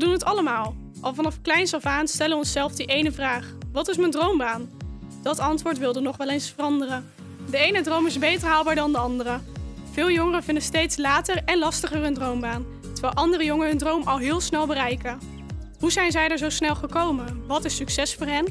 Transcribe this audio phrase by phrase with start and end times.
[0.00, 0.74] doen het allemaal.
[1.00, 4.70] Al vanaf kleins af aan stellen we onszelf die ene vraag: wat is mijn droombaan?
[5.22, 7.12] Dat antwoord wilde nog wel eens veranderen.
[7.50, 9.40] De ene droom is beter haalbaar dan de andere.
[9.92, 14.18] Veel jongeren vinden steeds later en lastiger hun droombaan, terwijl andere jongeren hun droom al
[14.18, 15.18] heel snel bereiken.
[15.78, 17.46] Hoe zijn zij er zo snel gekomen?
[17.46, 18.46] Wat is succes voor hen?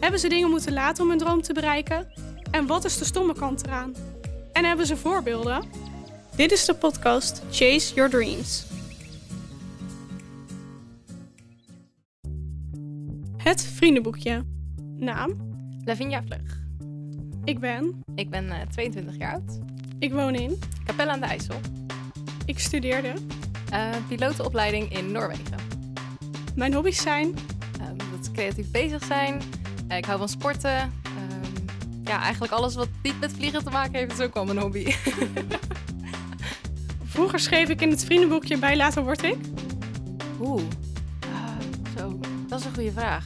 [0.00, 2.12] Hebben ze dingen moeten laten om hun droom te bereiken?
[2.50, 3.94] En wat is de stomme kant eraan?
[4.52, 5.64] En hebben ze voorbeelden?
[6.36, 8.71] Dit is de podcast Chase Your Dreams.
[13.42, 14.44] Het vriendenboekje.
[14.96, 15.30] Naam?
[15.84, 16.60] Lavinia Vlug.
[17.44, 18.04] Ik ben.
[18.14, 19.58] Ik ben uh, 22 jaar oud.
[19.98, 20.58] Ik woon in.
[20.84, 21.60] Capelle aan de IJssel.
[22.44, 23.12] Ik studeerde.
[23.72, 25.56] Uh, pilotenopleiding in Noorwegen.
[26.54, 27.26] Mijn hobby's zijn?
[27.26, 29.42] Um, dat creatief bezig zijn.
[29.88, 30.80] Uh, ik hou van sporten.
[30.80, 31.64] Um,
[32.04, 34.94] ja, eigenlijk alles wat niet met vliegen te maken heeft, is ook wel mijn hobby.
[37.04, 39.36] Vroeger schreef ik in het vriendenboekje bij Later word ik.
[40.40, 40.62] Oeh.
[42.52, 43.24] Dat is een goede vraag.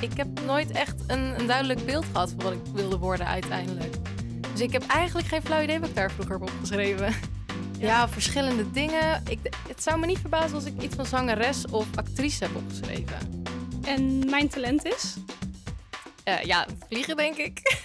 [0.00, 3.94] Ik heb nooit echt een, een, duidelijk beeld gehad van wat ik wilde worden uiteindelijk.
[4.52, 7.06] Dus ik heb eigenlijk geen flauw idee wat ik daar vroeger heb opgeschreven.
[7.06, 9.22] Ja, ja verschillende dingen.
[9.28, 13.44] Ik, het zou me niet verbazen als ik iets van zangeres of actrice heb opgeschreven.
[13.84, 15.16] En mijn talent is?
[16.28, 17.82] Uh, ja, vliegen denk ik.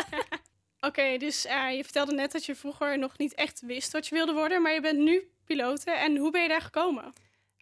[0.88, 4.14] Oké, dus uh, je vertelde net dat je vroeger nog niet echt wist wat je
[4.14, 5.84] wilde worden, maar je bent nu piloot.
[5.84, 7.12] En hoe ben je daar gekomen?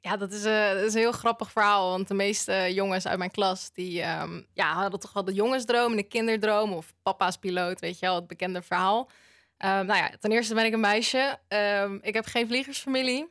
[0.03, 1.91] Ja, dat is, dat is een heel grappig verhaal.
[1.91, 5.91] Want de meeste jongens uit mijn klas, die um, ja, hadden toch wel de jongensdroom
[5.91, 6.73] en de kinderdroom.
[6.73, 9.11] Of papa's piloot, weet je wel, het bekende verhaal.
[9.59, 11.39] Um, nou ja, ten eerste ben ik een meisje.
[11.49, 13.29] Um, ik heb geen vliegersfamilie.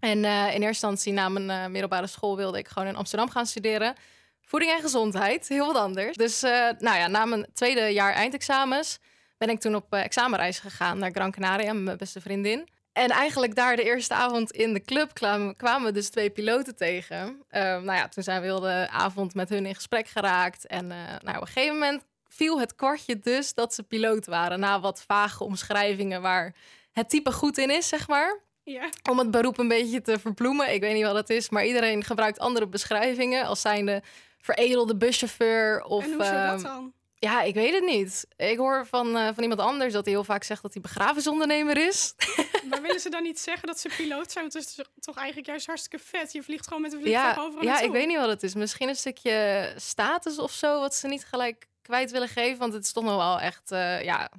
[0.00, 3.30] En uh, in eerste instantie na mijn uh, middelbare school wilde ik gewoon in Amsterdam
[3.30, 3.94] gaan studeren.
[4.40, 6.16] Voeding en gezondheid, heel wat anders.
[6.16, 6.40] Dus
[6.78, 8.98] nou ja, na mijn tweede jaar eindexamens
[9.38, 12.68] ben ik toen op examenreis gegaan naar Gran Canaria met mijn beste vriendin.
[12.92, 16.76] En eigenlijk daar de eerste avond in de club kwamen, kwamen we dus twee piloten
[16.76, 17.26] tegen.
[17.50, 20.66] Uh, nou ja, toen zijn we heel de avond met hun in gesprek geraakt.
[20.66, 24.60] En uh, nou, op een gegeven moment viel het kwartje dus dat ze piloot waren.
[24.60, 26.54] Na wat vage omschrijvingen waar
[26.92, 28.40] het type goed in is, zeg maar.
[28.62, 28.88] Ja.
[29.10, 30.72] Om het beroep een beetje te verbloemen.
[30.72, 33.46] Ik weet niet wat het is, maar iedereen gebruikt andere beschrijvingen.
[33.46, 34.02] Als zijnde
[34.38, 36.04] veredelde buschauffeur of...
[36.04, 36.92] En hoe zit dat dan?
[37.24, 38.26] Ja, ik weet het niet.
[38.36, 41.76] Ik hoor van, uh, van iemand anders dat hij heel vaak zegt dat hij begrafenisondernemer
[41.76, 42.14] is.
[42.70, 44.48] Maar willen ze dan niet zeggen dat ze piloot zijn?
[44.48, 46.32] Want het is toch eigenlijk juist hartstikke vet.
[46.32, 47.86] Je vliegt gewoon met een vliegtuig ja, overal Ja, naartoe.
[47.86, 48.54] ik weet niet wat het is.
[48.54, 52.58] Misschien een stukje status of zo, wat ze niet gelijk kwijt willen geven.
[52.58, 54.30] Want het is toch nog wel echt, uh, ja...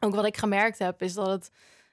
[0.00, 1.50] Ook wat ik gemerkt heb, is dat het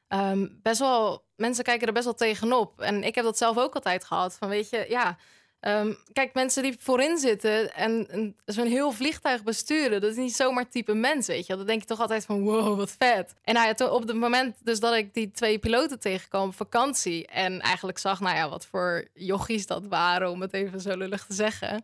[0.07, 1.25] um, best wel...
[1.35, 2.81] Mensen kijken er best wel tegenop.
[2.81, 4.35] En ik heb dat zelf ook altijd gehad.
[4.37, 5.17] Van weet je, ja...
[5.61, 10.69] Um, kijk, mensen die voorin zitten en, zo'n heel vliegtuig besturen, dat is niet zomaar
[10.69, 11.55] type mens, weet je.
[11.55, 13.33] Dan denk je toch altijd van, wow, wat vet.
[13.43, 17.27] En nou toen, op het moment dus dat ik die twee piloten tegenkwam op vakantie
[17.27, 21.25] en eigenlijk zag, nou ja, wat voor jochies dat waren, om het even zo lullig
[21.25, 21.83] te zeggen,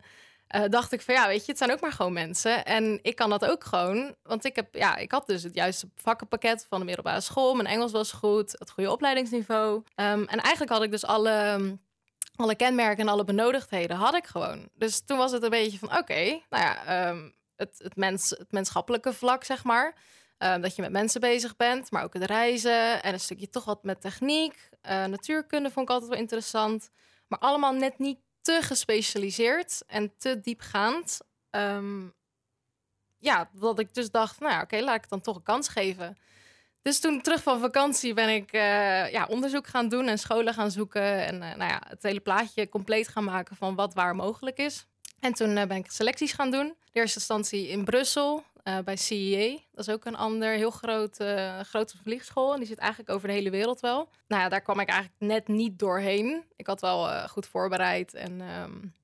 [0.54, 2.64] uh, dacht ik van, ja, weet je, het zijn ook maar gewoon mensen.
[2.64, 5.88] En ik kan dat ook gewoon, want ik, heb, ja, ik had dus het juiste
[5.96, 7.54] vakkenpakket van de middelbare school.
[7.54, 9.74] Mijn Engels was goed, het goede opleidingsniveau.
[9.74, 9.84] Um,
[10.24, 11.58] en eigenlijk had ik dus alle
[12.36, 14.68] alle kenmerken en alle benodigdheden had ik gewoon.
[14.74, 18.52] Dus toen was het een beetje van, oké, nou ja, um, het, het, mens, het
[18.52, 19.96] menschappelijke vlak, zeg maar.
[20.38, 23.64] Um, dat je met mensen bezig bent, maar ook het reizen en een stukje toch
[23.64, 24.68] wat met techniek.
[24.82, 26.90] Uh, natuurkunde vond ik altijd wel interessant.
[27.26, 31.20] Maar allemaal net niet te gespecialiseerd en te diepgaand.
[31.50, 32.14] Um,
[33.18, 35.68] ja, dat ik dus dacht, nou ja, oké, laat ik het dan toch een kans
[35.68, 36.18] geven.
[36.84, 40.70] Dus toen terug van vakantie ben ik uh, ja, onderzoek gaan doen en scholen gaan
[40.70, 41.26] zoeken.
[41.26, 44.86] En uh, nou ja, het hele plaatje compleet gaan maken van wat waar mogelijk is.
[45.20, 46.74] En toen uh, ben ik selecties gaan doen.
[46.92, 48.44] De eerste instantie in Brussel
[48.84, 49.58] bij CEA.
[49.72, 51.16] Dat is ook een ander heel groot,
[51.62, 52.52] grote vliegschool.
[52.52, 54.08] En die zit eigenlijk over de hele wereld wel.
[54.28, 56.44] Nou ja, daar kwam ik eigenlijk net niet doorheen.
[56.56, 58.40] Ik had wel goed voorbereid en...
[58.40, 58.94] Um,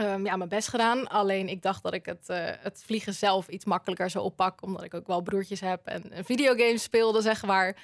[0.00, 1.08] Um, ja, mijn best gedaan.
[1.08, 4.66] Alleen ik dacht dat ik het, uh, het vliegen zelf iets makkelijker zou oppakken.
[4.66, 7.76] Omdat ik ook wel broertjes heb en een videogame speelde, zeg maar.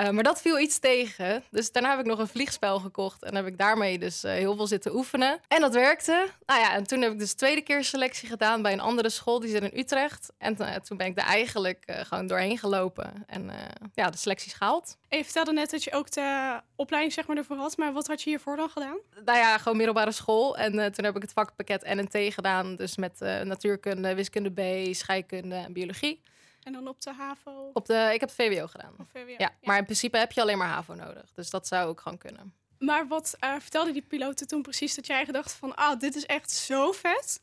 [0.00, 1.44] Uh, maar dat viel iets tegen.
[1.50, 3.22] Dus daarna heb ik nog een vliegspel gekocht.
[3.22, 5.40] En heb ik daarmee dus uh, heel veel zitten oefenen.
[5.48, 6.28] En dat werkte.
[6.46, 9.40] Nou ja, en toen heb ik dus tweede keer selectie gedaan bij een andere school.
[9.40, 10.32] Die zit in Utrecht.
[10.38, 13.24] En toen ben ik er eigenlijk gewoon doorheen gelopen.
[13.26, 13.50] En
[13.94, 14.96] ja, de selecties gehaald.
[15.08, 17.76] En je vertelde net dat je ook de opleiding zeg maar, ervoor had.
[17.76, 18.96] Maar wat had je hiervoor dan gedaan?
[19.24, 20.56] Nou ja, gewoon middelbare school.
[20.56, 22.76] En toen heb ik het vakpakket NNT gedaan.
[22.76, 26.22] Dus met natuurkunde, wiskunde B, scheikunde en biologie.
[26.66, 27.70] En dan op de HAVO?
[27.72, 28.94] Op de, ik heb VWO gedaan.
[29.12, 31.32] VWO, ja, ja, maar in principe heb je alleen maar HAVO nodig.
[31.34, 32.54] Dus dat zou ook gewoon kunnen.
[32.78, 35.74] Maar wat uh, vertelde die piloten toen precies dat jij gedacht van...
[35.74, 37.40] ah, dit is echt zo vet?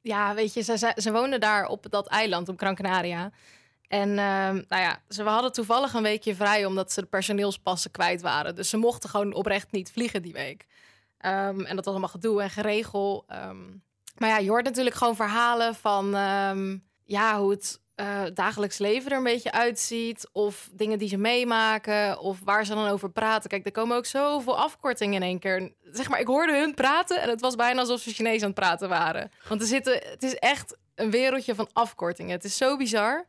[0.00, 3.30] Ja, weet je, ze, ze, ze woonden daar op dat eiland, op Gran Canaria.
[3.86, 6.64] En uh, nou ja, ze hadden toevallig een weekje vrij...
[6.64, 8.54] omdat ze de personeelspassen kwijt waren.
[8.54, 10.66] Dus ze mochten gewoon oprecht niet vliegen die week.
[11.18, 13.24] Ehm, en dat was allemaal gedoe en geregel.
[13.26, 13.66] Ehm,
[14.16, 16.10] maar ja, je hoort natuurlijk gewoon verhalen van
[17.04, 20.28] ja, hoe het uh, dagelijks leven er een beetje uitziet.
[20.32, 22.18] Of dingen die ze meemaken.
[22.18, 23.50] Of waar ze dan over praten.
[23.50, 25.72] Kijk, er komen ook zoveel afkortingen in één keer.
[25.92, 28.58] Zeg maar, ik hoorde hun praten en het was bijna alsof ze Chinees aan het
[28.58, 29.30] praten waren.
[29.48, 32.32] Want er zitten, het is echt een wereldje van afkortingen.
[32.32, 33.26] Het is zo bizar.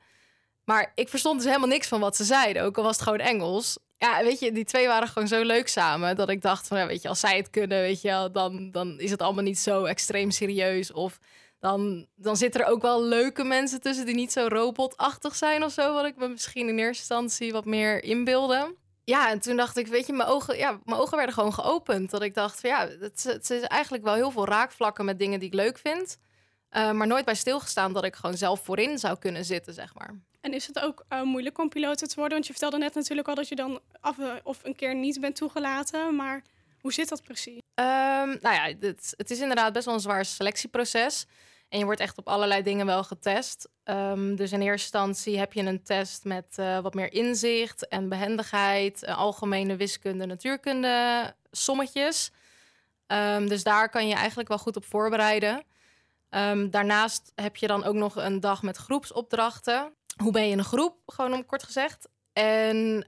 [0.64, 2.64] Maar ik verstond dus helemaal niks van wat ze zeiden.
[2.64, 3.78] Ook al was het gewoon Engels.
[3.98, 6.16] Ja, weet je, die twee waren gewoon zo leuk samen.
[6.16, 9.00] Dat ik dacht van, ja, weet je, als zij het kunnen, weet je, dan, dan
[9.00, 10.92] is het allemaal niet zo extreem serieus.
[10.92, 11.20] Of
[11.60, 15.72] dan, dan zitten er ook wel leuke mensen tussen die niet zo robotachtig zijn of
[15.72, 15.94] zo.
[15.94, 18.76] Wat ik me misschien in eerste instantie wat meer inbeelde.
[19.04, 22.10] Ja, en toen dacht ik, weet je, mijn ogen, ja, mijn ogen werden gewoon geopend.
[22.10, 25.40] Dat ik dacht van ja, het, het is eigenlijk wel heel veel raakvlakken met dingen
[25.40, 26.18] die ik leuk vind.
[26.72, 30.20] Uh, maar nooit bij stilgestaan dat ik gewoon zelf voorin zou kunnen zitten, zeg maar.
[30.42, 32.34] En is het ook uh, moeilijk om piloot te worden?
[32.34, 35.36] Want je vertelde net natuurlijk al dat je dan af of een keer niet bent
[35.36, 36.16] toegelaten.
[36.16, 36.44] Maar
[36.82, 37.62] hoe zit dat precies?
[37.76, 41.26] Um, nou ja, het, het, is inderdaad best wel een zwaar selectieproces.
[41.70, 43.70] En je wordt echt op allerlei dingen wel getest.
[43.84, 48.10] Um, dus in eerste instantie heb je een test met uh, wat meer inzicht en
[48.10, 52.32] behendigheid, uh, algemene wiskunde, natuurkunde, sommetjes.
[53.08, 55.64] Um, dus daar kan je eigenlijk wel goed op voorbereiden.
[56.30, 59.94] Um, daarnaast heb je dan ook nog een dag met groepsopdrachten.
[60.24, 62.08] Hoe ben je een groep, gewoon om kort gezegd.
[62.34, 63.08] En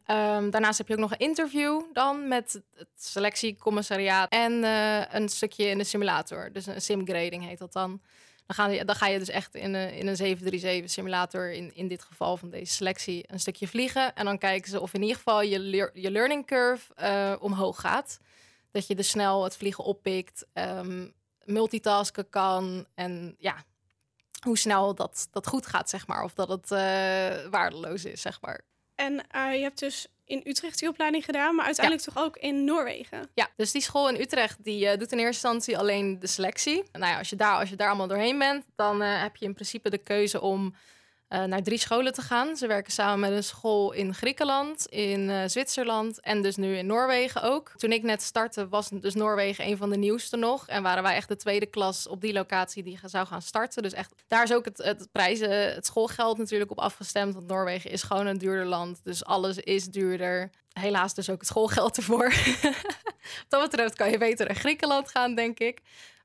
[0.49, 5.65] daarnaast heb je ook nog een interview dan met het selectiecommissariaat en uh, een stukje
[5.65, 6.51] in de simulator.
[6.51, 8.01] Dus een simgrading heet dat dan.
[8.55, 11.75] Dan, ga je, dan ga je dus echt in een, in een 737 simulator, in,
[11.75, 14.15] in dit geval van deze selectie, een stukje vliegen.
[14.15, 18.19] En dan kijken ze of in ieder geval je, je learning curve uh, omhoog gaat.
[18.71, 21.13] Dat je dus snel het vliegen oppikt, um,
[21.43, 23.63] multitasken kan en ja,
[24.43, 26.23] hoe snel dat, dat goed gaat, zeg maar.
[26.23, 26.79] Of dat het uh,
[27.49, 28.61] waardeloos is, zeg maar.
[29.01, 32.63] En uh, je hebt dus in Utrecht die opleiding gedaan, maar uiteindelijk toch ook in
[32.63, 33.29] Noorwegen.
[33.33, 36.83] Ja, dus die school in Utrecht die uh, doet in eerste instantie alleen de selectie.
[36.91, 39.45] Nou ja, als je daar, als je daar allemaal doorheen bent, dan uh, heb je
[39.45, 40.75] in principe de keuze om
[41.33, 42.57] uh, naar drie scholen te gaan.
[42.57, 46.85] Ze werken samen met een school in Griekenland, in uh, Zwitserland en dus nu in
[46.85, 47.71] Noorwegen ook.
[47.77, 50.67] Toen ik net startte was dus Noorwegen een van de nieuwste nog.
[50.67, 53.83] En waren wij echt de tweede klas op die locatie die zou gaan starten.
[53.83, 57.33] Dus echt, daar is ook het, het prijzen, het schoolgeld natuurlijk op afgestemd.
[57.33, 60.49] Want Noorwegen is gewoon een duurder land, dus alles is duurder.
[60.73, 62.33] Helaas dus ook het schoolgeld ervoor.
[63.21, 65.81] Wat dat betreft kan je beter naar Griekenland gaan, denk ik.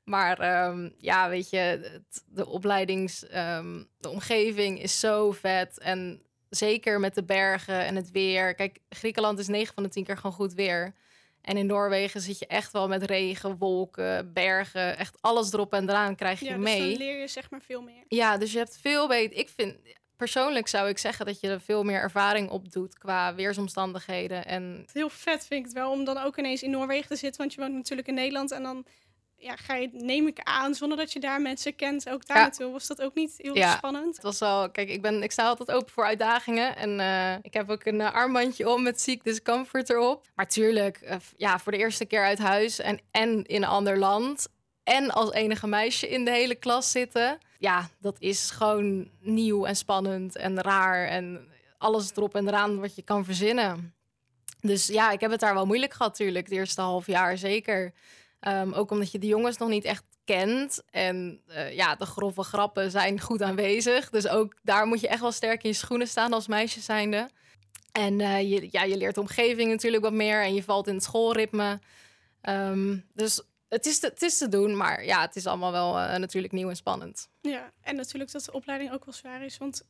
[0.09, 5.79] Maar um, ja, weet je, het, de opleidings, um, de omgeving is zo vet.
[5.79, 8.55] En zeker met de bergen en het weer.
[8.55, 10.93] Kijk, Griekenland is 9 van de 10 keer gewoon goed weer.
[11.41, 14.97] En in Noorwegen zit je echt wel met regen, wolken, bergen.
[14.97, 16.79] Echt alles erop en eraan krijg je ja, mee.
[16.79, 18.03] Dus dan leer je zeg maar veel meer.
[18.07, 19.37] Ja, dus je hebt veel beter.
[19.37, 19.77] Ik vind
[20.15, 24.45] persoonlijk zou ik zeggen dat je er veel meer ervaring op doet qua weersomstandigheden.
[24.45, 24.85] En...
[24.93, 27.41] Heel vet vind ik het wel om dan ook ineens in Noorwegen te zitten.
[27.41, 28.85] Want je woont natuurlijk in Nederland en dan
[29.37, 32.43] ja, ga je, neem ik aan, zonder dat je daar mensen kent, ook daar ja.
[32.43, 32.71] naartoe.
[32.71, 33.75] Was dat ook niet heel ja.
[33.75, 34.15] spannend?
[34.15, 36.75] Het was wel, kijk, ik, ben, ik sta altijd open voor uitdagingen.
[36.75, 40.27] En uh, ik heb ook een uh, armbandje om met Ziek Discomfort erop.
[40.35, 43.97] Maar tuurlijk, uh, ja, voor de eerste keer uit huis en, en in een ander
[43.97, 44.47] land.
[44.83, 47.37] En als enige meisje in de hele klas zitten.
[47.59, 51.07] Ja, dat is gewoon nieuw en spannend en raar.
[51.07, 53.95] En alles erop en eraan wat je kan verzinnen.
[54.61, 56.47] Dus ja, ik heb het daar wel moeilijk gehad, natuurlijk.
[56.47, 57.93] Het eerste half jaar zeker.
[58.47, 60.83] Um, ook omdat je de jongens nog niet echt kent.
[60.89, 64.09] En uh, ja, de grove grappen zijn goed aanwezig.
[64.09, 67.29] Dus ook daar moet je echt wel sterk in je schoenen staan als meisje zijnde.
[67.91, 70.43] En uh, je, ja, je leert de omgeving natuurlijk wat meer.
[70.43, 71.79] En je valt in het schoolritme.
[72.41, 75.97] Um, dus het is, te, het is te doen, maar ja, het is allemaal wel
[75.97, 77.29] uh, natuurlijk nieuw en spannend.
[77.41, 79.57] Ja, en natuurlijk dat de opleiding ook wel zwaar is.
[79.57, 79.83] Want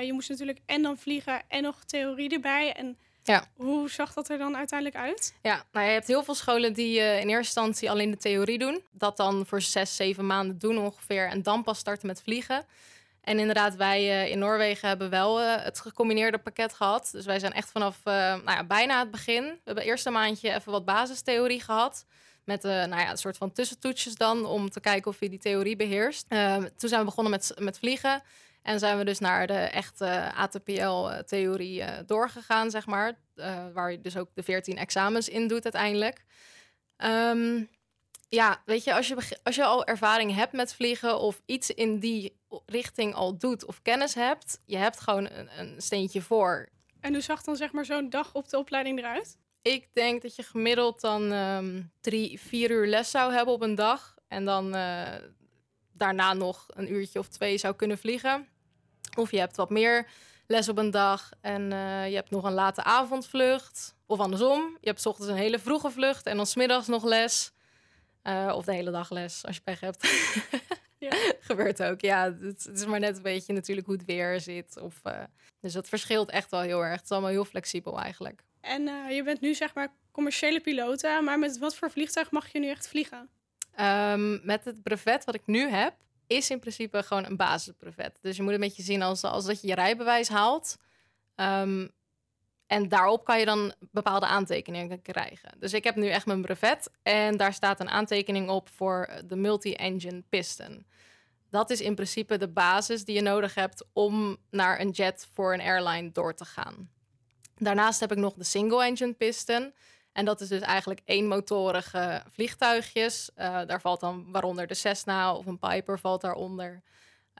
[0.00, 2.72] je moest natuurlijk en dan vliegen en nog theorie erbij.
[2.72, 2.98] En
[3.30, 3.44] ja.
[3.56, 5.34] Hoe zag dat er dan uiteindelijk uit?
[5.42, 8.58] Ja, nou, je hebt heel veel scholen die uh, in eerste instantie alleen de theorie
[8.58, 8.82] doen.
[8.90, 11.28] Dat dan voor zes, zeven maanden doen ongeveer.
[11.28, 12.64] En dan pas starten met vliegen.
[13.20, 17.08] En inderdaad, wij uh, in Noorwegen hebben wel uh, het gecombineerde pakket gehad.
[17.12, 19.44] Dus wij zijn echt vanaf nou ja, bijna het begin.
[19.44, 22.06] We hebben eerst een maandje even wat basistheorie gehad.
[22.44, 25.76] Met nou ja, een soort van tussentoetsjes dan, om te kijken of je die theorie
[25.76, 26.24] beheerst.
[26.28, 28.22] Ehm, toen zijn we begonnen met, met vliegen.
[28.62, 33.18] En zijn we dus naar de echte ATPL-theorie uh, doorgegaan, zeg maar.
[33.36, 36.24] Uh, waar je dus ook de 14 examens in doet uiteindelijk.
[36.96, 37.68] Um,
[38.28, 41.98] ja, weet je als, je, als je al ervaring hebt met vliegen of iets in
[41.98, 46.68] die richting al doet of kennis hebt, je hebt gewoon een, een steentje voor.
[47.00, 49.38] En hoe zag dan zeg maar zo'n dag op de opleiding eruit?
[49.62, 53.74] Ik denk dat je gemiddeld dan um, drie, vier uur les zou hebben op een
[53.74, 54.18] dag.
[54.28, 55.14] En dan uh,
[55.92, 58.48] daarna nog een uurtje of twee zou kunnen vliegen.
[59.16, 60.06] Of je hebt wat meer
[60.46, 63.94] les op een dag en uh, je hebt nog een late avondvlucht.
[64.06, 67.52] Of andersom, je hebt s ochtends een hele vroege vlucht en dan smiddags nog les.
[68.22, 70.08] Uh, of de hele dag les, als je pech hebt.
[70.98, 71.10] Ja.
[71.40, 72.24] Gebeurt ook, ja.
[72.24, 74.80] Het, het, is maar net een beetje natuurlijk hoe het weer zit.
[74.80, 75.22] Of, uh,
[75.60, 76.94] dus dat verschilt echt wel heel erg.
[76.94, 78.42] Het is allemaal heel flexibel eigenlijk.
[78.60, 78.82] En
[79.14, 82.68] je bent nu zeg maar commerciële piloot, maar met wat voor vliegtuig mag je nu
[82.68, 83.28] echt vliegen?
[83.80, 85.94] Um, met het brevet wat ik nu heb,
[86.30, 88.18] is in principe gewoon een basisbrevet.
[88.20, 90.76] Dus je moet een beetje zien als, als dat je je rijbewijs haalt.
[91.36, 91.90] Um,
[92.66, 95.52] en daarop kan je dan bepaalde aantekeningen krijgen.
[95.58, 99.36] Dus ik heb nu echt mijn brevet en daar staat een aantekening op voor de
[99.36, 100.86] multi-engine piston.
[101.48, 105.52] Dat is in principe de basis die je nodig hebt om naar een jet voor
[105.54, 106.90] een airline door te gaan.
[107.56, 109.72] Daarnaast heb ik nog de single-engine piston.
[110.12, 113.30] En dat is dus eigenlijk eenmotorige vliegtuigjes.
[113.36, 116.82] Uh, daar valt dan waaronder de Cessna of een Piper valt daaronder.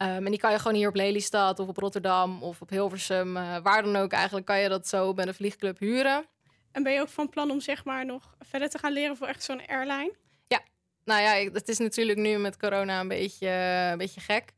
[0.03, 3.37] Um, en die kan je gewoon hier op Lelystad of op Rotterdam of op Hilversum,
[3.37, 6.27] uh, waar dan ook eigenlijk, kan je dat zo bij een vliegclub huren.
[6.73, 9.27] En ben je ook van plan om zeg maar nog verder te gaan leren voor
[9.27, 10.15] echt zo'n airline?
[10.47, 10.63] Ja,
[11.05, 13.49] nou ja, het is natuurlijk nu met corona een beetje,
[13.91, 14.53] een beetje gek.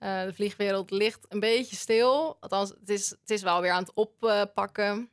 [0.00, 2.36] Uh, de vliegwereld ligt een beetje stil.
[2.40, 5.10] Althans, het is, het is wel weer aan het oppakken.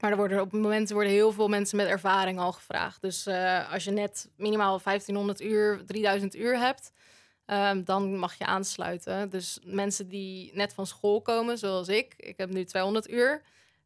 [0.00, 3.00] Maar er worden op het moment worden heel veel mensen met ervaring al gevraagd.
[3.00, 6.92] Dus uh, als je net minimaal 1500 uur, 3000 uur hebt,
[7.46, 9.30] um, dan mag je aansluiten.
[9.30, 13.42] Dus mensen die net van school komen, zoals ik, ik heb nu 200 uur.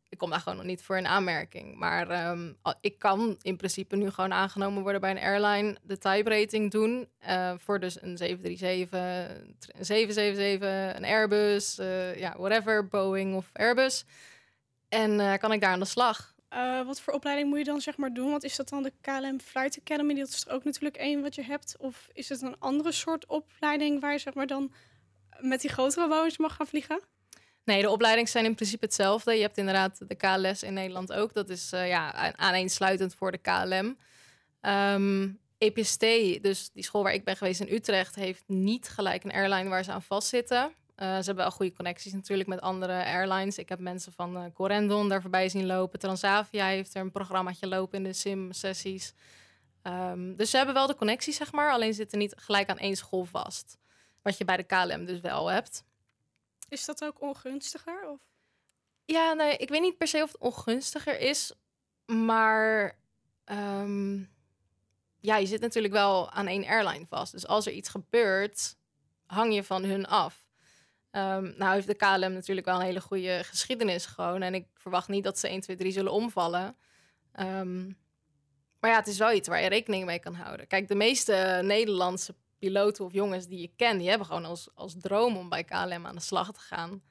[0.08, 1.76] Ik kom daar gewoon nog niet voor in aanmerking.
[1.78, 6.30] Maar um, ik kan in principe nu gewoon aangenomen worden bij een airline, de type
[6.30, 7.08] rating doen.
[7.28, 14.04] Uh, voor dus een 737, een 777, een Airbus, uh, ja, whatever, Boeing of Airbus.
[14.90, 16.34] En uh, kan ik daar aan de slag.
[16.54, 18.30] Uh, wat voor opleiding moet je dan zeg maar doen?
[18.30, 20.14] Want is dat dan de KLM Flight Academy?
[20.14, 21.76] Dat is er ook natuurlijk één wat je hebt.
[21.78, 24.72] Of is het een andere soort opleiding waar je zeg maar dan
[25.38, 27.00] met die grotere wonings mag gaan vliegen?
[27.64, 29.34] Nee, de opleidingen zijn in principe hetzelfde.
[29.34, 31.32] Je hebt inderdaad de KLS in Nederland ook.
[31.34, 33.72] Dat is uh, ja, aaneensluitend voor de KLM.
[33.72, 33.96] Um,
[34.60, 35.28] ehm,
[35.58, 36.00] EPST,
[36.42, 39.84] dus die school waar ik ben geweest in Utrecht, heeft niet gelijk een airline waar
[39.84, 40.72] ze aan vastzitten.
[41.00, 43.58] Uh, ze hebben wel goede connecties natuurlijk met andere airlines.
[43.58, 45.98] Ik heb mensen van uh, Corendon daar voorbij zien lopen.
[45.98, 49.14] Transavia heeft er een programmaatje lopen in de sim-sessies.
[49.82, 51.72] Um, dus ze hebben wel de connecties, zeg maar.
[51.72, 53.78] Alleen zitten niet gelijk aan één school vast.
[54.22, 55.84] Wat je bij de KLM dus wel hebt.
[56.68, 58.08] Is dat ook ongunstiger?
[58.08, 58.20] Of?
[59.04, 61.52] Ja, nee, ik weet niet per se of het ongunstiger is.
[62.06, 62.98] Maar
[63.44, 64.30] um,
[65.20, 67.32] ja, je zit natuurlijk wel aan één airline vast.
[67.32, 68.76] Dus als er iets gebeurt,
[69.26, 70.48] hang je van hun af.
[71.12, 74.42] Um, nou heeft de KLM natuurlijk wel een hele goede geschiedenis gewoon.
[74.42, 76.76] En ik verwacht niet dat ze 1, 2, 3 zullen omvallen.
[77.40, 77.98] Um,
[78.80, 80.66] maar ja, het is wel iets waar je rekening mee kan houden.
[80.66, 83.98] Kijk, de meeste Nederlandse piloten of jongens die je kent...
[83.98, 87.02] die hebben gewoon als, als droom om bij KLM aan de slag te gaan.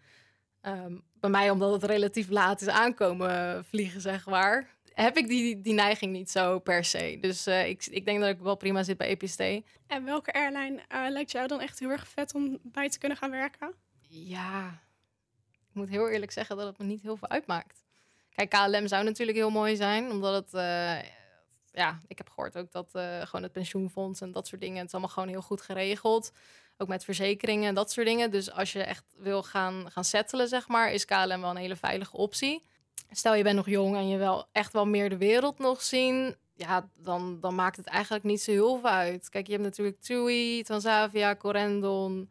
[0.62, 4.77] Um, bij mij, omdat het relatief laat is aankomen vliegen, zeg maar...
[4.94, 7.18] heb ik die, die neiging niet zo per se.
[7.22, 9.39] Dus uh, ik, ik denk dat ik wel prima zit bij EPST.
[9.88, 13.18] En welke airline uh, lijkt jou dan echt heel erg vet om bij te kunnen
[13.18, 13.74] gaan werken?
[14.12, 14.82] Ja,
[15.51, 17.84] ik moet heel eerlijk zeggen dat het me niet heel veel uitmaakt.
[18.34, 20.54] Kijk, KLM zou natuurlijk heel mooi zijn, omdat het...
[20.54, 21.10] Uh,
[21.72, 24.78] ja, ik heb gehoord ook dat uh, gewoon het pensioenfonds en dat soort dingen...
[24.78, 26.32] het is allemaal gewoon heel goed geregeld.
[26.78, 28.32] Ook met verzekeringen en dat soort dingen.
[28.32, 30.92] Dus als je echt wil gaan, gaan settelen, zeg maar...
[30.92, 32.66] is KLM wel een hele veilige optie.
[33.12, 36.36] Stel, je bent nog jong en je wil echt wel meer de wereld nog zien...
[36.54, 39.30] ja, dan, dan maakt het eigenlijk niet zo heel veel uit.
[39.30, 42.30] Kijk, je hebt natuurlijk TUI, Transavia, Corendon...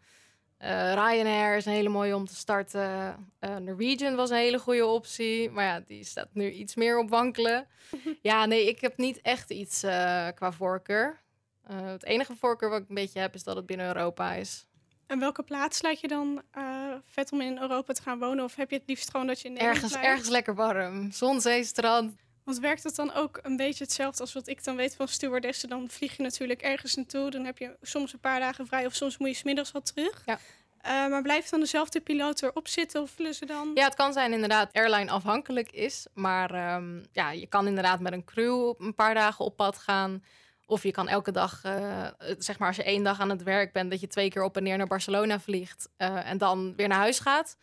[0.62, 3.16] Uh, Ryanair is een hele mooie om te starten.
[3.40, 5.50] Uh, Norwegian was een hele goede optie.
[5.50, 7.66] Maar ja, die staat nu iets meer op wankelen.
[8.22, 11.20] ja, nee, ik heb niet echt iets uh, qua voorkeur.
[11.66, 14.66] het enige voorkeur wat ik een beetje heb, is dat het binnen Europa is.
[15.06, 16.42] En welke plaats lijkt je dan
[17.04, 18.44] vet om in Europa te gaan wonen?
[18.44, 21.12] Of heb je het liefst gewoon dat je in Nederland Ergens, ergens lekker warm.
[21.12, 22.16] Zon, zee, strand.
[22.48, 25.68] Want werkt het dan ook een beetje hetzelfde als wat ik dan weet van stewardessen?
[25.68, 27.30] Dan vlieg je natuurlijk ergens naartoe.
[27.30, 30.22] Dan heb je soms een paar dagen vrij of soms moet je smiddags wat terug.
[30.26, 30.38] Ja.
[30.86, 33.70] Uh, maar blijft dan dezelfde piloot erop zitten of vullen ze dan?
[33.74, 36.06] Ja, het kan zijn inderdaad airline afhankelijk is.
[36.14, 40.24] Maar um, ja, je kan inderdaad met een crew een paar dagen op pad gaan.
[40.66, 42.06] Of je kan elke dag, uh,
[42.38, 43.90] zeg maar als je één dag aan het werk bent...
[43.90, 46.98] dat je twee keer op en neer naar Barcelona vliegt uh, en dan weer naar
[46.98, 47.56] huis gaat.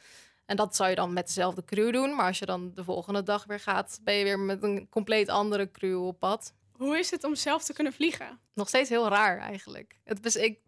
[0.46, 2.16] En dat zou je dan met dezelfde crew doen.
[2.16, 4.00] Maar als je dan de volgende dag weer gaat...
[4.04, 6.54] ben je weer met een compleet andere crew op pad.
[6.72, 8.40] Hoe is het om zelf te kunnen vliegen?
[8.54, 10.00] Nog steeds heel raar eigenlijk.
[10.04, 10.60] Het is, ik,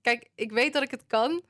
[0.00, 1.42] kijk, ik weet dat ik het kan...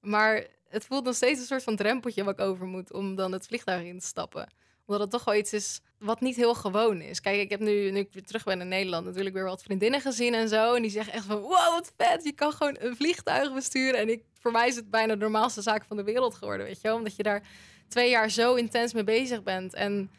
[0.00, 3.32] Maar het voelt nog steeds een soort van drempeltje wat ik over moet om dan
[3.32, 4.48] het vliegtuig in te stappen.
[4.92, 7.20] Omdat het toch wel iets is wat niet heel gewoon is.
[7.20, 10.00] Kijk, ik heb nu, nu ik weer terug ben in Nederland, natuurlijk weer wat vriendinnen
[10.00, 10.74] gezien en zo.
[10.74, 14.00] En die zeggen echt van, wow, wat vet, je kan gewoon een vliegtuig besturen.
[14.00, 16.80] En ik, voor mij is het bijna de normaalste zaak van de wereld geworden, weet
[16.80, 16.96] je wel.
[16.96, 17.42] Omdat je daar
[17.88, 20.10] twee jaar zo intens mee bezig bent en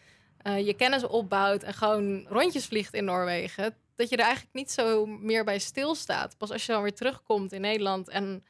[0.47, 3.75] uh, je kennis opbouwt en gewoon rondjes vliegt in Noorwegen.
[3.95, 6.37] dat je er eigenlijk niet zo meer bij stilstaat.
[6.37, 8.43] Pas als je dan weer terugkomt in Nederland en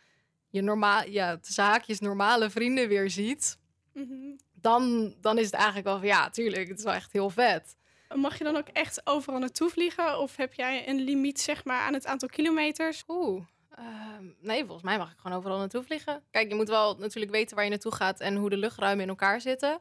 [0.50, 3.58] je normaal, ja, haakjes normale vrienden weer ziet,
[3.94, 4.36] Mhm.
[4.64, 7.76] Dan, dan is het eigenlijk wel van ja, tuurlijk, het is wel echt heel vet.
[8.16, 10.20] Mag je dan ook echt overal naartoe vliegen?
[10.20, 13.04] Of heb jij een limiet zeg maar, aan het aantal kilometers?
[13.08, 13.44] Oeh.
[13.76, 16.24] ehm, nee, volgens mij mag ik gewoon overal naartoe vliegen.
[16.32, 19.10] Kijk, je moet wel natuurlijk weten waar je naartoe gaat en hoe de luchtruimen in
[19.10, 19.80] elkaar zitten.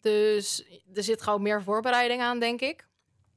[0.00, 2.86] Dus er zit gewoon meer voorbereiding aan, denk ik.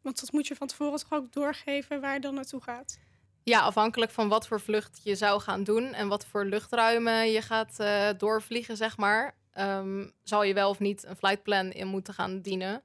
[0.01, 2.99] Want dat moet je van tevoren toch ook doorgeven waar je dan naartoe gaat.
[3.43, 7.41] Ja, afhankelijk van wat voor vlucht je zou gaan doen en wat voor luchtruimen je
[7.41, 9.35] gaat eh, doorvliegen, zeg maar.
[9.57, 12.83] Ehm, zal je wel of niet een flightplan in moeten gaan dienen.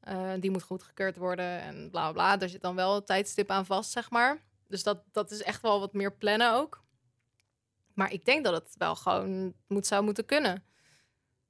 [0.00, 2.36] Eh, die moet goedgekeurd worden en bla bla bla.
[2.36, 4.42] Daar zit dan wel een tijdstip aan vast, zeg maar.
[4.68, 6.84] Dus dat, dat is echt wel wat meer plannen ook.
[7.94, 10.52] Maar ik denk dat het wel gewoon moet, zou moeten kunnen.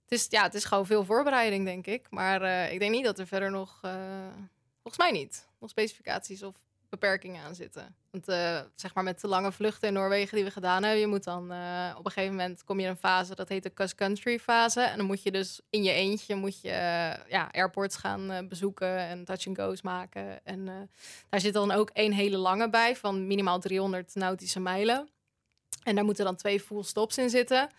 [0.02, 2.06] Het is, ja, het is gewoon veel voorbereiding, denk ik.
[2.10, 4.32] Maar eh, ik denk niet dat er verder nog, eh,
[4.82, 7.96] volgens mij niet, nog specificaties of beperkingen aan zitten.
[8.10, 11.06] Want eh, zeg maar met de lange vluchten in Noorwegen die we gedaan hebben, je
[11.06, 13.72] moet dan eh, op een gegeven moment kom je in een fase, dat heet de
[13.72, 14.80] cross-country fase.
[14.80, 18.98] En dan moet je dus in je eentje moet je eh, ja, airports gaan bezoeken
[18.98, 20.44] en touch-and-go's maken.
[20.44, 20.90] En
[21.28, 25.08] daar zit dan ook één hele lange bij van minimaal 300 nautische mijlen.
[25.82, 27.70] En daar moeten dan twee full stops in zitten.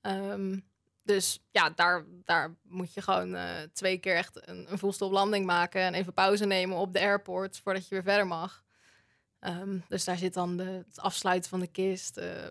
[0.00, 0.58] Ehm,
[1.06, 5.12] dus ja, daar, daar moet je gewoon eh, twee keer echt een, een full stop
[5.12, 8.64] landing maken en even pauze nemen op de airport voordat je weer verder mag.
[9.38, 12.46] Ehm, dus daar zit dan de, het afsluiten van de kist, eh,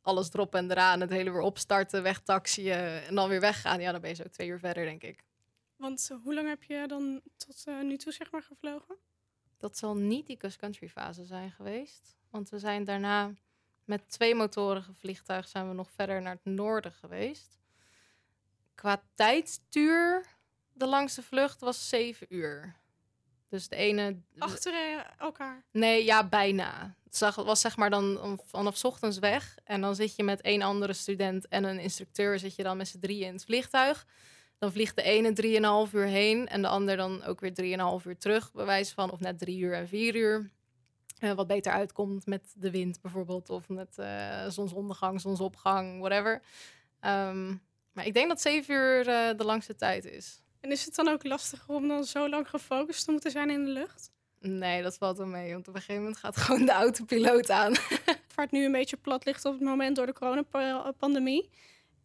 [0.00, 3.80] alles erop en eraan, het hele weer opstarten, wegtaxiën en dan weer weggaan.
[3.80, 5.24] Ja, dan ben je zo twee uur verder, denk ik.
[5.76, 8.96] Want eh, hoe lang heb je dan tot nu toe zeg maar, gevlogen?
[9.58, 12.16] Dat zal niet die cross-country fase zijn geweest.
[12.30, 13.32] Want we zijn daarna
[13.84, 17.58] met twee motorige vliegtuigen zijn we nog verder naar het noorden geweest.
[18.86, 20.24] Qua tijdstuur,
[20.72, 22.76] de langste vlucht was zeven uur.
[23.48, 24.16] Dus de ene...
[24.38, 25.64] Achter eh, elkaar.
[25.72, 26.96] Nee, ja, bijna.
[27.10, 29.58] Het was zeg maar dan vanaf ochtends weg.
[29.64, 32.38] En dan zit je met één andere student en een instructeur...
[32.38, 34.06] zit je dan met z'n drieën in het vliegtuig.
[34.58, 36.48] Dan vliegt de ene drieënhalf uur heen...
[36.48, 39.10] en de ander dan ook weer drieënhalf uur terug, bij wijze van.
[39.10, 40.50] Of net drie uur en vier uur.
[41.18, 43.50] Eh, wat beter uitkomt met de wind bijvoorbeeld...
[43.50, 46.42] of met eh, zonsondergang, zonsopgang, whatever.
[47.00, 47.54] Ehm,
[47.96, 50.42] maar ik denk dat zeven uur eh, de langste tijd is.
[50.60, 53.64] En is het dan ook lastiger om dan zo lang gefocust te moeten zijn in
[53.64, 54.10] de lucht?
[54.40, 55.52] Nee, dat valt wel mee.
[55.52, 57.74] Want op een gegeven moment gaat gewoon de autopiloot aan.
[58.28, 61.50] Vaart nu een beetje plat ligt op het moment door de coronapandemie.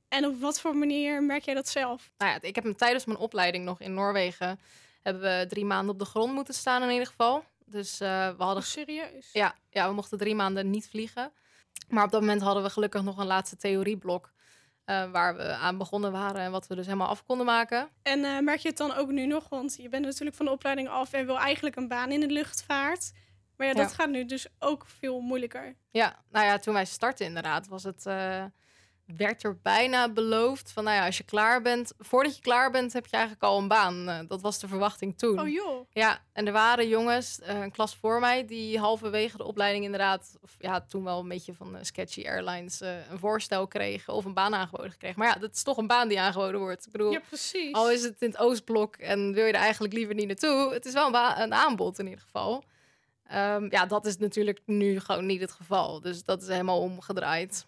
[0.08, 2.12] En op wat voor manier merk jij dat zelf?
[2.18, 4.60] nou ja, ik heb hem tijdens mijn opleiding nog in Noorwegen...
[5.02, 7.44] hebben we drie maanden op de grond moeten staan in ieder geval.
[7.66, 8.64] Dus eh, we Oh, hadden...
[8.64, 9.30] serieus?
[9.34, 11.32] Ja, ja, we mochten drie maanden niet vliegen.
[11.90, 14.32] Maar op dat moment hadden we gelukkig nog een laatste theorieblok...
[14.92, 17.90] eh, waar we aan begonnen waren en wat we dus helemaal af konden maken.
[18.04, 19.50] En eh, merk je het dan ook nu nog?
[19.50, 22.28] Want je bent natuurlijk van de opleiding af en wil eigenlijk een baan in de
[22.30, 23.12] luchtvaart.
[23.58, 23.96] Maar ja, dat Ja.
[23.96, 25.76] gaat nu dus ook veel moeilijker.
[25.92, 28.44] Ja, nou ja, toen wij startten inderdaad, was het, eh,
[29.18, 32.94] werd er bijna beloofd van, nou ja, als je klaar bent, voordat je klaar bent,
[32.94, 34.10] heb je eigenlijk al een baan.
[34.10, 35.40] Eh, dat was de verwachting toen.
[35.40, 35.86] Oh joh.
[35.92, 40.38] Ja, en er waren jongens, eh, een klas voor mij, die halverwege de opleiding inderdaad,
[40.42, 44.34] of ja, toen wel een beetje van eh, Sketchy Airlines een voorstel kregen of een
[44.34, 45.20] baan aangeboden gekregen.
[45.20, 46.86] Maar ja, dat is toch een baan die aangeboden wordt.
[46.86, 47.74] Ik bedoel, Ja, precies.
[47.74, 50.86] al is het in het Oostblok en wil je er eigenlijk liever niet naartoe, het
[50.86, 52.64] is wel een, een aanbod in ieder geval.
[53.32, 56.02] Ehm, ja, dat is natuurlijk nu gewoon niet het geval.
[56.02, 57.66] Dus dat is helemaal omgedraaid.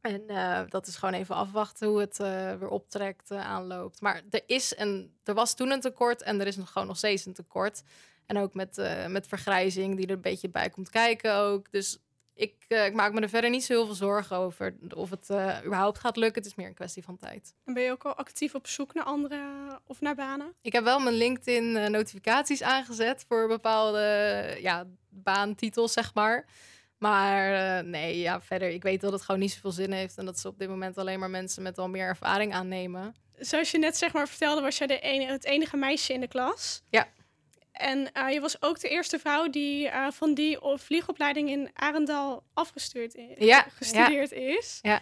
[0.00, 4.00] En eh, dat is gewoon even afwachten hoe het eh, weer optrekt, eh, aanloopt.
[4.00, 6.96] Maar er is een, er was toen een tekort en er is nog gewoon nog
[6.96, 7.82] steeds een tekort.
[8.26, 8.76] En ook met,
[9.08, 11.70] met vergrijzing die er een beetje bij komt kijken ook.
[11.70, 11.98] Dus
[12.34, 15.30] ik, ik maak me er verder niet zo heel veel zorgen over of het
[15.64, 16.42] überhaupt gaat lukken.
[16.42, 17.54] Het is meer een kwestie van tijd.
[17.64, 19.40] En ben je ook al actief op zoek naar andere
[19.86, 20.54] of naar banen?
[20.62, 26.46] Ik heb wel mijn LinkedIn notificaties aangezet voor bepaalde ja, baantitels, zeg maar.
[27.00, 30.18] Maar eh, nee, ja, verder, ik weet dat het gewoon niet zoveel zin heeft.
[30.18, 33.14] En dat ze op dit moment alleen maar mensen met al meer ervaring aannemen.
[33.38, 36.28] Zoals je net zeg maar vertelde, was jij de ene, het enige meisje in de
[36.28, 36.82] klas.
[36.90, 37.08] Ja.
[37.72, 42.42] En eh, je was ook de eerste vrouw die eh, van die vliegopleiding in Arendal
[42.54, 44.78] afgestuurd is, Ja, gestudeerd is.
[44.82, 45.00] Ja.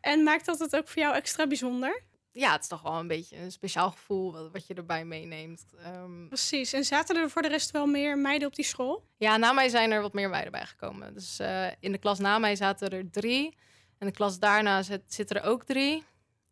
[0.00, 2.02] En maakt dat het ook voor jou extra bijzonder?
[2.36, 5.66] Ja, het is toch wel een beetje een speciaal gevoel wat, wat je erbij meeneemt.
[5.78, 6.72] Ehm, Precies.
[6.72, 9.04] En zaten er voor de rest wel meer meiden op die school?
[9.16, 11.14] ja, na mij zijn er wat meer meiden bijgekomen.
[11.14, 13.56] Dus eh, in de klas na mij zaten er drie.
[13.98, 16.04] En de klas daarna zit, zitten er ook drie.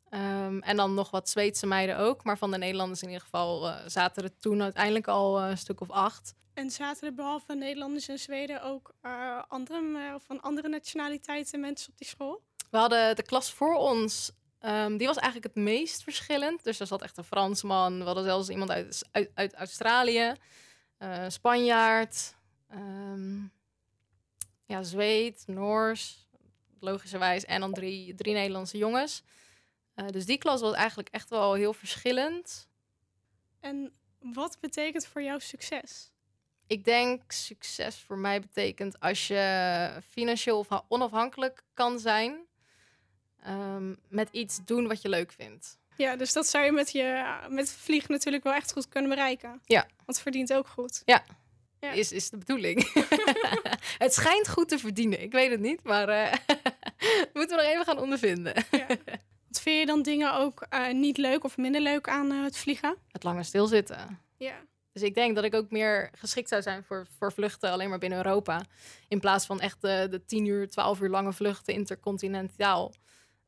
[0.09, 2.25] Ehm, en dan nog wat Zweedse meiden ook.
[2.25, 5.59] Maar van de Nederlanders in ieder geval eh, zaten er toen uiteindelijk al eh, een
[5.59, 6.35] stuk of acht.
[6.55, 8.95] En zaten er behalve Nederlanders en Zweden ook
[9.49, 12.43] andere, van andere nationaliteiten mensen op die school?
[12.71, 14.33] We hadden de klas voor ons,
[14.65, 16.65] ehm, die was eigenlijk het meest verschillend.
[16.65, 20.35] Dus er zat echt een Fransman, we hadden zelfs iemand uit, uit, uit Australië.
[20.99, 22.35] eh, Spanjaard,
[22.69, 23.41] ehm,
[24.67, 26.29] ja, Zweed, Noors,
[26.81, 27.45] logischerwijs.
[27.45, 29.23] En dan drie, drie Nederlandse jongens.
[29.95, 32.69] Eh, dus die klas was eigenlijk echt wel heel verschillend.
[33.61, 36.13] En wat betekent voor jou succes?
[36.67, 42.47] Ik denk succes voor mij betekent als je financieel of onafhankelijk kan zijn.
[43.45, 45.79] Ehm, met iets doen wat je leuk vindt.
[45.97, 49.61] Ja, dus dat zou je met, je met vliegen natuurlijk wel echt goed kunnen bereiken.
[49.65, 49.81] Ja.
[49.81, 51.03] Want het verdient ook goed.
[51.05, 51.25] Ja.
[51.93, 52.93] Is, is de bedoeling.
[54.05, 55.23] het schijnt goed te verdienen.
[55.23, 56.33] Ik weet het niet, maar eh,
[57.35, 58.55] moeten we nog even gaan ondervinden.
[58.71, 58.87] Ja.
[59.49, 62.59] Wat vind je dan dingen ook eh, niet leuk of minder leuk aan eh, het
[62.59, 62.97] vliegen?
[63.11, 64.21] Het langer stilzitten.
[64.37, 64.55] Ja.
[64.93, 67.99] Dus ik denk dat ik ook meer geschikt zou zijn voor, voor vluchten alleen maar
[67.99, 68.65] binnen Europa.
[69.09, 72.93] In plaats van echt de, de 10 uur, 12 uur lange vluchten intercontinentaal.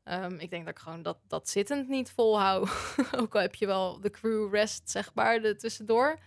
[0.07, 2.69] Ehm, ik denk dat ik gewoon dat, dat zittend niet volhoud.
[3.19, 6.19] ook al heb je wel de crew rest, zeg maar, er tussendoor.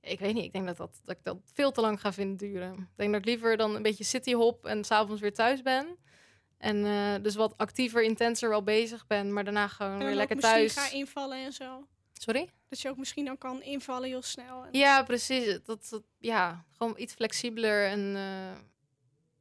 [0.00, 2.36] Ik weet niet, ik denk dat, dat, dat ik dat veel te lang ga vinden
[2.36, 2.72] duren.
[2.72, 5.98] Ik denk dat ik liever dan een beetje cityhop en s'avonds weer thuis ben.
[6.58, 10.42] En eh, dus wat actiever, intenser wel bezig ben, maar daarna gewoon weer lekker ook
[10.42, 10.88] misschien thuis.
[10.88, 11.86] ga invallen en zo.
[12.12, 12.50] Sorry?
[12.68, 14.64] Dat je ook misschien dan kan invallen heel snel.
[14.64, 14.68] En...
[14.72, 15.58] Ja, precies.
[15.64, 17.86] Dat, dat, ja, gewoon iets flexibeler.
[17.86, 18.60] En eh,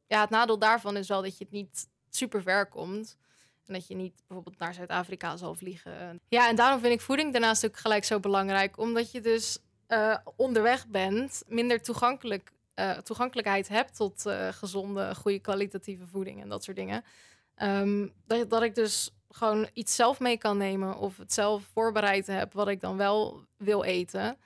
[0.07, 3.17] ja, het nadeel daarvan is wel dat je het niet super ver komt.
[3.65, 6.19] Dat je niet bijvoorbeeld naar Zuid-Afrika zal vliegen.
[6.27, 8.77] Ja, en daarom vind ik voeding daarnaast ook gelijk zo belangrijk.
[8.77, 15.39] Omdat je dus eh, onderweg bent, minder toegankelijk, eh, toegankelijkheid hebt tot eh, gezonde, goede
[15.39, 17.03] kwalitatieve voeding en dat soort dingen.
[17.55, 22.27] Ehm, dat, dat ik dus gewoon iets zelf mee kan nemen of het zelf voorbereid
[22.27, 24.37] heb wat ik dan wel wil eten.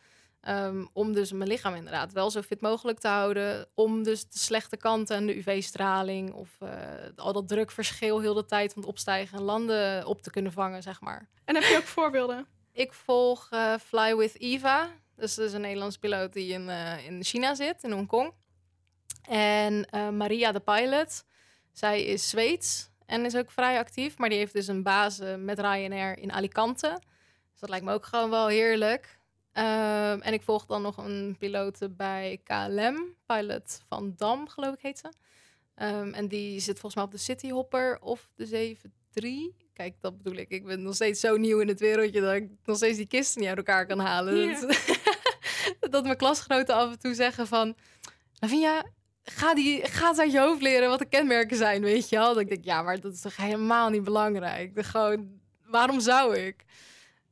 [0.42, 3.68] Ehm, om dus mijn lichaam inderdaad wel zo fit mogelijk te houden.
[3.74, 6.70] Om dus de slechte kanten en de UV-straling of eh,
[7.16, 10.84] al dat drukverschil heel de tijd van het opstijgen en landen op te kunnen vangen,
[10.84, 11.30] zeg maar.
[11.46, 12.48] En heb je ook voorbeelden?
[12.72, 14.90] Ik volg eh, Fly with Eva.
[15.16, 18.34] Dus dat is een Nederlands piloot die in, eh, in China zit, in Hongkong.
[19.30, 21.24] En Maria de Pilot.
[21.72, 24.18] Zij is Zweeds en is ook vrij actief.
[24.18, 27.00] Maar die heeft dus een base met Ryanair in Alicante.
[27.52, 29.17] Dus dat lijkt me ook gewoon wel heerlijk.
[29.58, 33.16] Ehm, en ik volg dan nog een piloot bij KLM.
[33.26, 35.10] Pilot van Dam, geloof ik heet ze.
[35.76, 39.66] Ehm, en die zit volgens mij op de Cityhopper of de 73.
[39.74, 40.50] Kijk, dat bedoel ik.
[40.50, 43.40] Ik ben nog steeds zo nieuw in het wereldje dat ik nog steeds die kisten
[43.40, 44.58] niet uit elkaar kan halen.
[45.90, 47.76] Dat, mijn klasgenoten af en toe zeggen van...
[48.40, 48.86] Lavinia,
[49.24, 52.34] ga, die, ga het uit je hoofd leren wat de kenmerken zijn, weet je wel?
[52.34, 54.86] Dat ik denk, ja, maar dat is toch helemaal niet belangrijk?
[54.86, 56.66] Gewoon, waarom zou ik?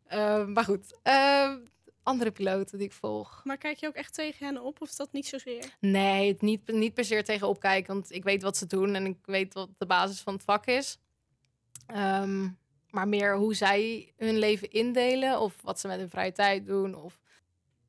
[0.08, 1.58] Ehm, maar goed, ehm,
[2.06, 3.42] andere piloten die ik volg.
[3.44, 5.76] Maar kijk je ook echt tegen hen op of is dat niet zozeer?
[5.80, 9.06] Nee, het niet, niet per se tegen opkijken, want ik weet wat ze doen en
[9.06, 10.98] ik weet wat de basis van het vak is.
[11.86, 12.48] Ehm,
[12.90, 16.96] maar meer hoe zij hun leven indelen of wat ze met hun vrije tijd doen
[16.96, 17.20] of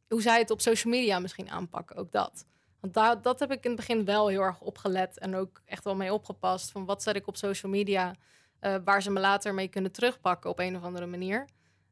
[0.09, 2.47] hoe zij het op social media misschien aanpakken, ook dat.
[2.81, 5.85] Want daar, dat heb ik in het begin wel heel erg opgelet en ook echt
[5.85, 8.15] wel mee opgepast van wat zet ik op social media
[8.59, 11.47] eh, waar ze me later mee kunnen terugpakken op een of andere manier.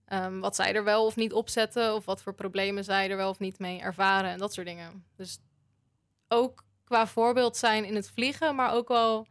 [0.05, 3.29] Ehm, wat zij er wel of niet opzetten of wat voor problemen zij er wel
[3.29, 5.05] of niet mee ervaren en dat soort dingen.
[5.17, 5.39] Dus
[6.29, 9.27] ook qua voorbeeld zijn in het vliegen, maar ook wel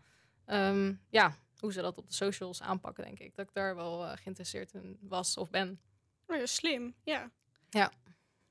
[0.46, 3.36] ehm, ja, hoe ze dat op de socials aanpakken, denk ik.
[3.36, 5.80] Dat ik daar wel eh, geïnteresseerd in was of ben.
[6.28, 7.32] Oh ja, slim, ja.
[7.70, 7.92] Ja.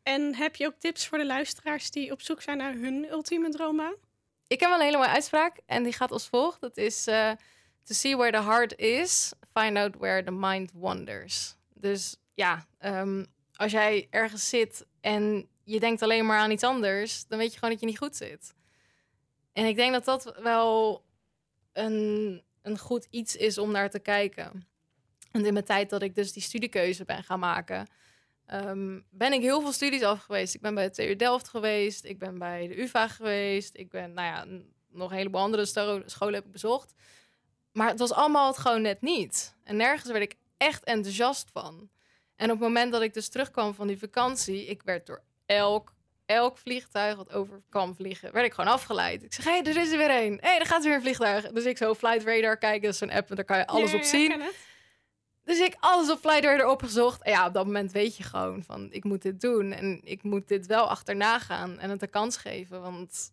[0.02, 3.50] En heb je ook tips voor de luisteraars die op zoek zijn naar hun ultieme
[3.50, 3.94] droombaan?
[4.46, 6.61] Ik heb wel een hele mooie uitspraak en die gaat als volgt.
[6.61, 7.30] Dat is eh,
[7.82, 11.56] to see where the heart is, find out where the mind wanders.
[11.82, 17.26] Dus ja, ehm, als jij ergens zit en je denkt alleen maar aan iets anders,
[17.26, 18.54] dan weet je gewoon dat je niet goed zit.
[19.52, 21.04] En ik denk dat dat wel
[21.72, 24.66] een, een goed iets is om naar te kijken.
[25.30, 27.88] En in mijn tijd dat ik dus die studiekeuze ben gaan maken,
[28.46, 30.54] ehm, ben ik heel veel studies af geweest.
[30.54, 34.12] Ik ben bij de TU Delft geweest, ik ben bij de UvA geweest, ik ben,
[34.12, 35.64] nou ja, nog een heleboel andere
[36.06, 36.94] scholen heb ik bezocht.
[37.72, 39.54] Maar het was allemaal het gewoon net niet.
[39.64, 41.90] En nergens werd ik echt enthousiast van.
[42.37, 45.94] En op het moment dat ik dus terugkwam van die vakantie, ik werd door elk,
[46.27, 49.22] elk vliegtuig wat over kwam vliegen, werd ik gewoon afgeleid.
[49.22, 50.38] Ik zeg, hé, hey, er is er weer een.
[50.40, 51.53] Hé, hey, er gaat weer een vliegtuig.
[51.53, 53.90] Dus ik zo Flight Radar kijken, dat is een app en daar kan je alles
[53.90, 54.42] Ja, op zien.
[55.44, 57.22] Dus ik alles op Flight Radar opgezocht.
[57.22, 59.72] En ja, op dat moment weet je gewoon van, ik moet dit doen.
[59.72, 62.81] En ik moet dit wel achterna gaan en het een kans geven.
[62.81, 63.31] Want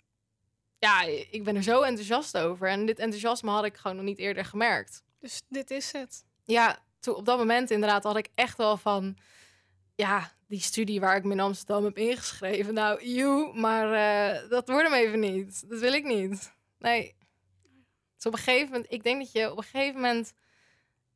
[0.79, 2.67] ja, ik ben er zo enthousiast over.
[2.67, 5.03] En dit enthousiasme had ik gewoon nog niet eerder gemerkt.
[5.19, 6.25] Dus dit is het.
[6.43, 9.17] Ja, toen, op dat moment inderdaad had ik echt wel van...
[9.95, 12.73] Ja, die studie waar ik me in Amsterdam heb ingeschreven.
[12.73, 15.69] Nou, you, maar eh, dat wordt hem even niet.
[15.69, 16.53] Dat wil ik niet.
[16.77, 17.15] Nee.
[18.15, 18.91] Dus op een gegeven moment...
[18.91, 20.33] Ik denk dat je op een gegeven moment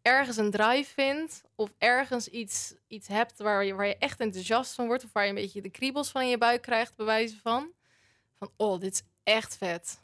[0.01, 4.73] ergens een drive vindt of ergens iets, iets hebt waar je, waar je echt enthousiast
[4.73, 7.39] van wordt of waar je een beetje de kriebels van in je buik krijgt, bewijzen
[7.39, 7.71] van.
[8.37, 9.99] Van, oh, dit is echt vet.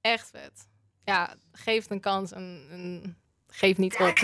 [0.00, 0.68] Echt vet.
[1.04, 4.18] Ja, geef het een kans en geef niet op.